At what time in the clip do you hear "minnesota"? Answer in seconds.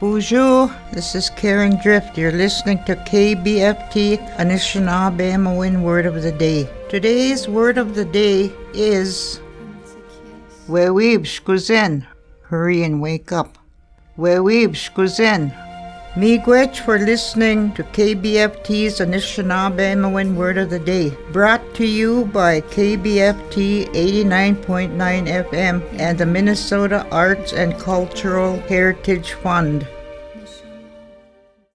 26.24-27.06